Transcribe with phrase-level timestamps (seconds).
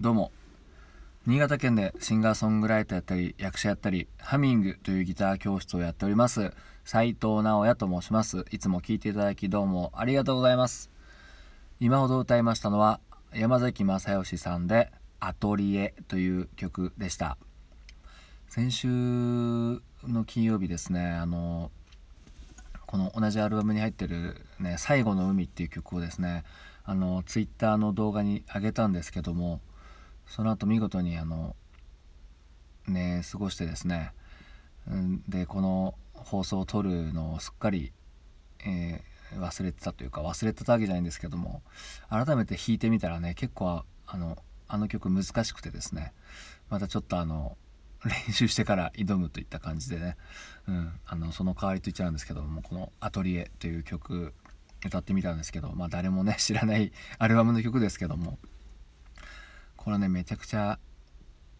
[0.00, 0.32] どうも。
[1.26, 6.54] 新潟県でシンガーソングライターやったり役者やったりハミングというギター教室をやっております
[6.84, 8.46] 斉藤直也と申します。
[8.50, 10.90] いつも聴いていただきどうもありがとうございます。
[11.80, 12.98] 今ほど歌いましたのは
[13.34, 17.36] 山崎正義さんで「アトリエ」という曲でした。
[18.48, 21.70] 先週の金曜日ですねあの
[22.86, 26.44] この同じアルバムに入ってる、ね「最後の海」っていう曲をですね
[26.84, 29.60] あのツイッターの動画に上げたんですけども
[30.30, 31.54] その後見事にあの
[32.88, 34.12] ね過ごしてですね、
[35.28, 37.92] でこの放送を撮るのをすっかり、
[38.64, 41.62] えー忘れてたというか忘れてたわけじゃないんですけども
[42.08, 44.36] 改めて弾いてみたらね結構あの
[44.66, 46.12] あの曲難しくてですね。
[46.68, 47.56] またちょっとあの
[48.04, 50.16] 練習してから挑むといった感じでね、
[50.68, 54.32] うん、あのその代わりと言っちゃうんですけどもこの「アトリエ」という曲
[54.86, 58.38] 歌ってみたんですけどまあ誰もね知らないアルバムの曲ですけども
[59.82, 60.78] これねめちゃくちゃ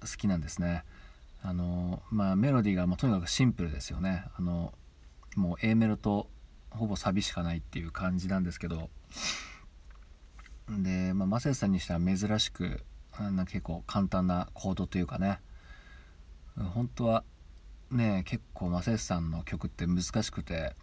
[0.00, 0.84] 好きなんですね。
[1.42, 4.24] あのまあメロディーが、まあ、とにかくシンプルですよね。
[4.36, 4.72] あの
[5.36, 6.28] もう A メロと
[6.70, 8.88] ほぼサビしかないっていう感じなんですけど。
[10.68, 12.82] で、まあ、マセさんにしては珍しく
[13.18, 15.40] な結構簡単なコードというかね。
[16.56, 17.22] 本当は
[17.90, 20.74] ね結構マセさんの曲って難しくて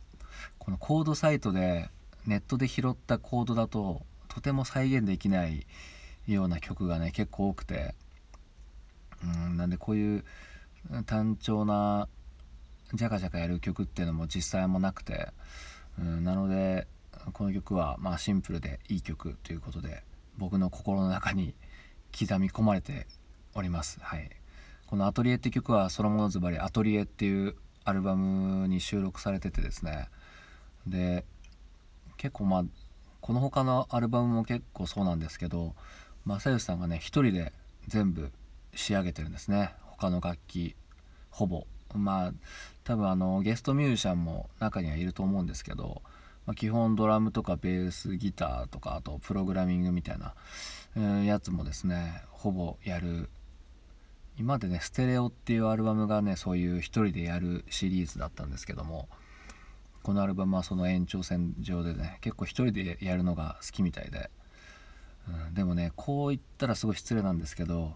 [0.60, 1.90] このコードサイトで
[2.28, 5.66] ネットで拾ったコードだととても再現できない
[6.28, 7.96] ような曲がね結構多くて
[9.24, 10.24] うんなんでこういう
[11.06, 12.08] 単調な
[12.94, 15.30] ジャカジャカやる曲っていうのも実際もなくて
[16.00, 16.88] うんなので
[17.32, 20.04] この曲はまあシンプルでいい曲ということで
[20.38, 21.54] 僕の心の中に
[22.18, 23.08] 刻み込まれて
[23.56, 24.00] おります。
[24.02, 24.30] はい、
[24.88, 27.56] この「アトリエ」って曲はソロモノズバリ「アトリエ」っていう
[27.86, 30.10] アルバムに収録されててですね
[30.88, 31.26] で
[32.18, 32.66] 結構まあ
[33.22, 35.76] この他のアルバムも結構そうなんですけど
[36.26, 37.54] 正義さんがね一人で
[37.88, 38.32] 全部
[38.76, 39.74] 仕上げてるんですね。
[39.82, 40.76] 他の楽器
[41.30, 41.66] ほぼ。
[41.94, 42.34] まあ
[42.84, 46.02] 多分あのゲストミュージシャンも中にはいると思うんですけど、
[46.46, 50.34] まあ、基本ドラムとかベースギターとかあとプログラミングみたいな、
[50.96, 53.30] えー、やつもですねほぼやる。
[54.36, 59.08] 今までね「ステレオ」っていうアルバムがねそういう一人でやるシリーズだったんですけども
[60.02, 64.32] このアルバムはその延長線上でね結構一人でやるのが好きみたいで、
[65.28, 67.96] うん、でもねこう言ったらすごい失礼なんですけど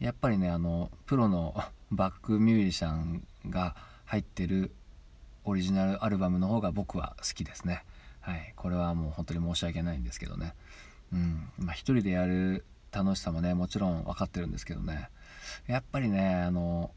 [0.00, 1.54] やっぱりねあのプロの
[1.90, 4.74] バックミュージシャンが入ってる
[5.44, 7.84] オリジナルアルバムの方が僕は好きですね。
[8.20, 8.54] はい。
[8.56, 10.54] これはもう本当に申し訳ないんですけどね。
[11.12, 11.50] うん。
[11.58, 15.10] まあ一人でやる楽しさもねもちろん分かってるんですけどね。
[15.66, 16.90] やっぱりねあの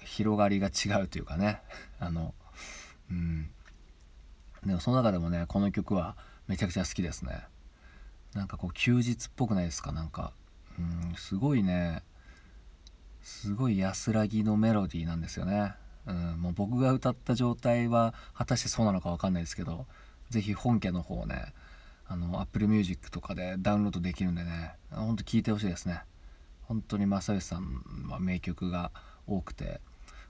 [0.00, 1.60] 広がりが違うというかね。
[2.00, 2.34] あの
[3.10, 3.50] うん。
[4.64, 6.16] でもその中でもねこの曲は
[6.48, 7.46] めちゃくちゃ好きですね。
[8.34, 9.92] なんかこう休日っぽくないですか？
[9.92, 10.32] なんか
[10.78, 12.02] うんすごいね。
[13.22, 15.74] すごい安らぎのメロディーなんですよね、
[16.06, 19.84] うん、もう僕が歌った状態は果たしてそうなのか分かんないですけど
[20.30, 21.52] 是非本家の方ね
[22.08, 26.00] あの Apple Music とかでダウンロードできるんでねほんと聴いてほしいですね。
[26.62, 28.90] 本当に正義さんは名曲が
[29.26, 29.80] 多くて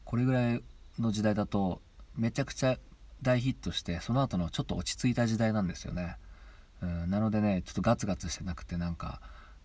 [0.04, 0.62] これぐらい
[0.98, 1.80] の時代だと
[2.16, 2.76] めちゃくちゃ
[3.22, 6.16] 大ヒットしてその後のちょっと落ち着いた時代なんですよね、
[6.82, 9.20] うん、なのでねちょっとガツガツしてなくてなんか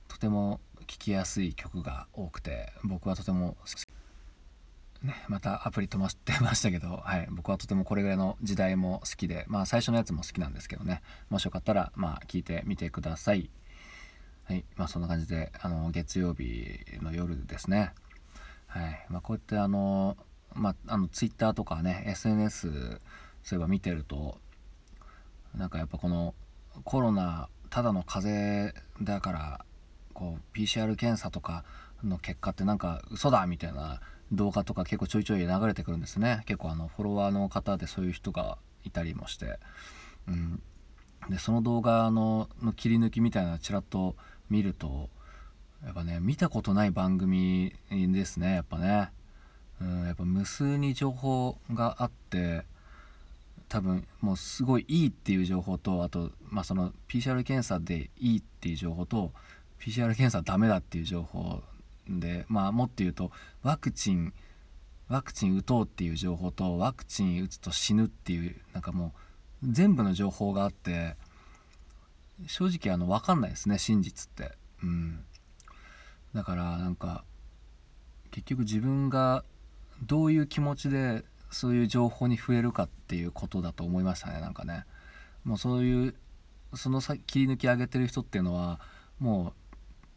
[0.07, 3.57] とても聴きやすい曲が多くて僕はとても
[5.05, 13.49] ね、またアプリ飛ばしてましたけど、 はい、僕はとてもこれぐらいの時代も好きで、まあ最初のやつも好きなんですけどね、もしよかったら、まあ聞いてみてください。
[14.45, 17.93] はい、まあそんな感じで、あの、月曜日の夜ですね。
[18.67, 20.17] はい、まあこうやってあの、
[20.53, 23.01] まあ、あの、ツイッターとかね、SNS、
[23.43, 24.39] そういえば見てると、
[25.53, 26.33] なんかやっぱこの
[26.83, 29.65] コロナ、ただの風邪だから、
[30.13, 31.63] こう PCR 検査とか
[32.03, 33.99] の結果ってなんか嘘だみたいな
[34.31, 36.43] 動画とか結構ちょいちょい流れてくるんですね。
[36.45, 39.59] 結構あのフォロワーの方でそういう人がいたりもして、
[40.27, 40.61] うん、
[41.29, 44.15] でその動画のの切り抜きみたいなちらっと
[44.49, 45.09] 見ると
[45.83, 49.09] やっぱね見たことない番組ですねやっぱね、
[49.81, 52.63] うん、やっぱ無数に情報があって
[53.67, 59.31] 多分もうすごいいいっていう情報とあと、まあ、その PCR 検査でいいっていう情報と
[59.79, 61.61] PCR 検査ダメだっていう情報
[62.07, 63.31] でまあもっと言うと
[63.63, 64.33] ワクチン
[65.07, 69.13] ワクチン打とうっていう情報とワクチン打つと死ぬっていうなんかも
[69.63, 71.15] う全部の情報があって
[72.47, 74.51] 正直あの分かんないですね真実って。
[74.83, 75.23] うん。
[76.33, 77.23] だからなんか
[78.31, 79.45] 結局自分が
[80.03, 81.23] どういう気持ちで
[81.55, 84.85] そういう情報に触れるかっていうことだと思いましたねなんかね。
[85.45, 86.15] もうそういう
[86.73, 88.81] その切り抜き上げてる人っていうのは
[89.19, 89.53] もう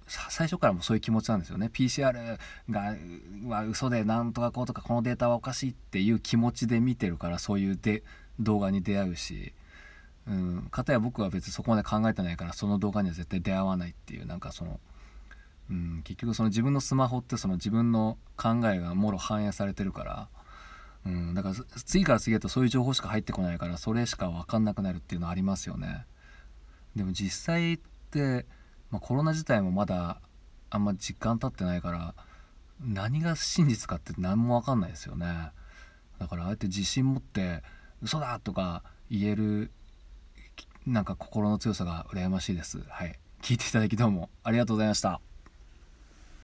[0.08, 1.70] 最初からもそういう気持ちなんですよね。
[1.72, 2.38] PCR
[2.70, 2.96] が
[3.48, 8.02] は嘘でなんとかこうとかこのデータはおかしいっていう気持ちで見てるからそういうで
[8.40, 9.52] 動画に出会うし、
[10.26, 14.80] うん、かたや僕は別にそこまで考えてないからその動画には絶対出会わないっていうなんかその、
[15.70, 20.28] うん、結局その自分のスマホってその自分の考えがもろ反映されてるから、
[21.08, 26.04] うん、だから次から次へとそういう情報しか入ってこないからそれしか分かんなくなるっていうのはありますよね。
[26.96, 27.78] でも実際っ
[28.10, 28.46] て
[28.90, 30.20] まあ、コロナ自体もまだ
[30.70, 32.14] あんま実感経ってないから
[32.80, 35.50] 何が真実かって何も分かんないですよね。
[36.18, 37.62] だからあえて自信持って
[38.02, 39.70] 嘘だとか言える
[40.86, 42.80] なんか心の強さが羨ましいです。
[42.88, 43.18] はい。
[43.42, 45.27] 聞いていただきどうもありがとうございました。